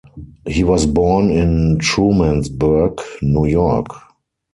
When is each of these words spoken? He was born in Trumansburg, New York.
He 0.47 0.63
was 0.63 0.87
born 0.87 1.29
in 1.29 1.77
Trumansburg, 1.77 3.01
New 3.21 3.45
York. 3.45 3.85